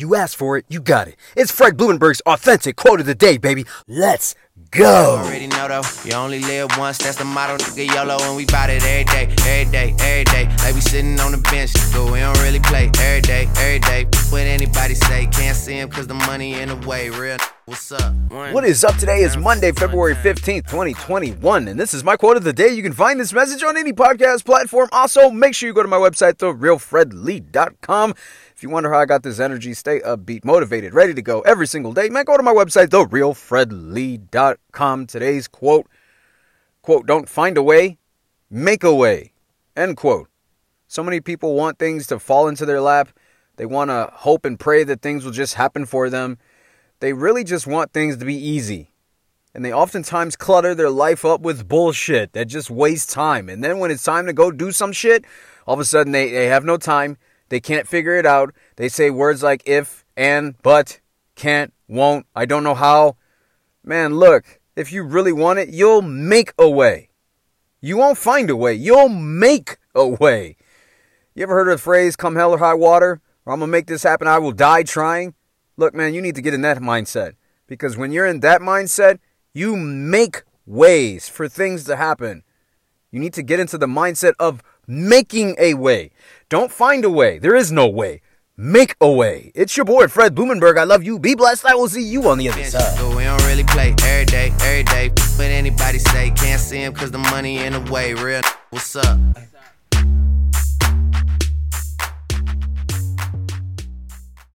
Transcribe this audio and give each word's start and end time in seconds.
You 0.00 0.14
asked 0.14 0.36
for 0.36 0.56
it, 0.56 0.64
you 0.68 0.80
got 0.80 1.08
it. 1.08 1.16
It's 1.34 1.50
Fred 1.50 1.76
Blumenberg's 1.76 2.20
authentic 2.20 2.76
quote 2.76 3.00
of 3.00 3.06
the 3.06 3.16
day, 3.16 3.36
baby. 3.36 3.66
Let's 3.88 4.36
go. 4.70 5.16
You 5.16 5.26
Already 5.26 5.46
know 5.48 5.66
though, 5.66 5.82
you 6.04 6.12
only 6.12 6.38
live 6.38 6.70
once. 6.78 6.98
That's 6.98 7.16
the 7.16 7.24
motto, 7.24 7.56
nigga. 7.56 7.92
YOLO, 7.92 8.16
and 8.22 8.36
we 8.36 8.46
bout 8.46 8.70
it 8.70 8.84
every 8.84 9.02
day, 9.02 9.34
every 9.40 9.72
day, 9.72 9.96
every 9.98 10.22
day. 10.22 10.56
Like 10.58 10.74
we 10.76 10.80
sitting 10.80 11.18
on 11.18 11.32
the 11.32 11.38
bench, 11.38 11.72
but 11.92 12.12
we 12.12 12.20
don't 12.20 12.38
really 12.38 12.60
play 12.60 12.92
every 13.00 13.22
day, 13.22 13.48
every 13.56 13.80
day. 13.80 14.04
What 14.30 14.42
anybody 14.42 14.94
say, 14.94 15.26
can't 15.32 15.56
see 15.56 15.80
him 15.80 15.88
cause 15.90 16.06
the 16.06 16.14
money 16.14 16.60
in 16.60 16.68
the 16.68 16.76
way. 16.86 17.10
Real, 17.10 17.38
what's 17.68 17.92
up? 17.92 18.14
One. 18.30 18.54
What 18.54 18.64
is 18.64 18.82
up 18.82 18.96
today 18.96 19.20
is 19.20 19.36
Monday, 19.36 19.72
February 19.72 20.14
15th, 20.14 20.66
2021, 20.68 21.68
and 21.68 21.78
this 21.78 21.92
is 21.92 22.02
my 22.02 22.16
quote 22.16 22.38
of 22.38 22.44
the 22.44 22.54
day. 22.54 22.68
You 22.68 22.82
can 22.82 22.94
find 22.94 23.20
this 23.20 23.34
message 23.34 23.62
on 23.62 23.76
any 23.76 23.92
podcast 23.92 24.46
platform. 24.46 24.88
Also, 24.90 25.30
make 25.30 25.54
sure 25.54 25.66
you 25.66 25.74
go 25.74 25.82
to 25.82 25.88
my 25.88 25.98
website, 25.98 26.36
therealfredlee.com. 26.36 28.14
If 28.56 28.62
you 28.62 28.70
wonder 28.70 28.90
how 28.90 29.00
I 29.00 29.04
got 29.04 29.22
this 29.22 29.38
energy, 29.38 29.74
stay 29.74 30.00
upbeat, 30.00 30.46
motivated, 30.46 30.94
ready 30.94 31.12
to 31.12 31.20
go 31.20 31.42
every 31.42 31.66
single 31.66 31.92
day, 31.92 32.08
man, 32.08 32.24
go 32.24 32.38
to 32.38 32.42
my 32.42 32.54
website, 32.54 32.86
therealfredlee.com. 32.86 35.06
Today's 35.06 35.46
quote, 35.46 35.86
quote, 36.80 37.06
don't 37.06 37.28
find 37.28 37.58
a 37.58 37.62
way, 37.62 37.98
make 38.48 38.82
a 38.82 38.94
way, 38.94 39.32
end 39.76 39.98
quote. 39.98 40.30
So 40.86 41.04
many 41.04 41.20
people 41.20 41.54
want 41.54 41.78
things 41.78 42.06
to 42.06 42.18
fall 42.18 42.48
into 42.48 42.64
their 42.64 42.80
lap. 42.80 43.10
They 43.56 43.66
want 43.66 43.90
to 43.90 44.10
hope 44.14 44.46
and 44.46 44.58
pray 44.58 44.84
that 44.84 45.02
things 45.02 45.22
will 45.22 45.32
just 45.32 45.52
happen 45.54 45.84
for 45.84 46.08
them. 46.08 46.38
They 47.00 47.12
really 47.12 47.44
just 47.44 47.66
want 47.66 47.92
things 47.92 48.16
to 48.16 48.24
be 48.24 48.36
easy. 48.36 48.90
And 49.54 49.64
they 49.64 49.72
oftentimes 49.72 50.36
clutter 50.36 50.74
their 50.74 50.90
life 50.90 51.24
up 51.24 51.40
with 51.40 51.68
bullshit 51.68 52.32
that 52.32 52.46
just 52.46 52.70
wastes 52.70 53.12
time. 53.12 53.48
And 53.48 53.62
then 53.62 53.78
when 53.78 53.90
it's 53.90 54.04
time 54.04 54.26
to 54.26 54.32
go 54.32 54.50
do 54.50 54.72
some 54.72 54.92
shit, 54.92 55.24
all 55.66 55.74
of 55.74 55.80
a 55.80 55.84
sudden 55.84 56.12
they, 56.12 56.30
they 56.30 56.46
have 56.46 56.64
no 56.64 56.76
time. 56.76 57.16
They 57.48 57.60
can't 57.60 57.88
figure 57.88 58.16
it 58.16 58.26
out. 58.26 58.54
They 58.76 58.88
say 58.88 59.10
words 59.10 59.42
like 59.42 59.62
if, 59.66 60.04
and, 60.16 60.54
but, 60.62 61.00
can't, 61.34 61.72
won't, 61.88 62.26
I 62.36 62.44
don't 62.46 62.64
know 62.64 62.74
how. 62.74 63.16
Man, 63.82 64.16
look, 64.16 64.60
if 64.76 64.92
you 64.92 65.02
really 65.02 65.32
want 65.32 65.58
it, 65.58 65.70
you'll 65.70 66.02
make 66.02 66.52
a 66.58 66.68
way. 66.68 67.08
You 67.80 67.96
won't 67.96 68.18
find 68.18 68.50
a 68.50 68.56
way, 68.56 68.74
you'll 68.74 69.08
make 69.08 69.78
a 69.94 70.06
way. 70.06 70.56
You 71.34 71.44
ever 71.44 71.54
heard 71.54 71.68
of 71.68 71.78
the 71.78 71.82
phrase, 71.82 72.16
come 72.16 72.34
hell 72.34 72.50
or 72.52 72.58
high 72.58 72.74
water? 72.74 73.20
Or 73.46 73.52
I'm 73.52 73.60
gonna 73.60 73.72
make 73.72 73.86
this 73.86 74.02
happen, 74.02 74.26
I 74.26 74.38
will 74.38 74.52
die 74.52 74.82
trying? 74.82 75.34
Look, 75.78 75.94
man, 75.94 76.12
you 76.12 76.20
need 76.20 76.34
to 76.34 76.42
get 76.42 76.54
in 76.54 76.62
that 76.62 76.78
mindset. 76.78 77.34
Because 77.68 77.96
when 77.96 78.10
you're 78.10 78.26
in 78.26 78.40
that 78.40 78.60
mindset, 78.60 79.20
you 79.54 79.76
make 79.76 80.42
ways 80.66 81.28
for 81.28 81.48
things 81.48 81.84
to 81.84 81.94
happen. 81.94 82.42
You 83.12 83.20
need 83.20 83.32
to 83.34 83.44
get 83.44 83.60
into 83.60 83.78
the 83.78 83.86
mindset 83.86 84.32
of 84.40 84.60
making 84.88 85.54
a 85.56 85.74
way. 85.74 86.10
Don't 86.48 86.72
find 86.72 87.04
a 87.04 87.10
way. 87.10 87.38
There 87.38 87.54
is 87.54 87.70
no 87.70 87.86
way. 87.86 88.22
Make 88.56 88.96
a 89.00 89.08
way. 89.08 89.52
It's 89.54 89.76
your 89.76 89.84
boy, 89.84 90.08
Fred 90.08 90.34
Blumenberg. 90.34 90.78
I 90.78 90.82
love 90.82 91.04
you. 91.04 91.16
Be 91.16 91.36
blessed. 91.36 91.64
I 91.64 91.76
will 91.76 91.88
see 91.88 92.02
you 92.02 92.28
on 92.28 92.38
the 92.38 92.48
other 92.48 92.64
side. 92.64 92.98
but 92.98 93.16
we 93.16 93.22
don't 93.22 93.42
really 93.46 93.62
play 93.62 93.94
every 94.02 94.24
day, 94.24 94.52
every 94.62 94.82
day. 94.82 95.10
What 95.36 95.46
anybody 95.46 96.00
say, 96.00 96.32
can't 96.32 96.60
see 96.60 96.78
him 96.78 96.92
cause 96.92 97.12
the 97.12 97.18
money 97.18 97.58
in 97.58 97.74
the 97.74 97.92
way. 97.92 98.14
Real, 98.14 98.42
what's 98.70 98.96
up? 98.96 99.16